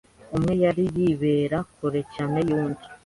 [0.35, 2.85] umwe ari yibera kure cyane y’undi.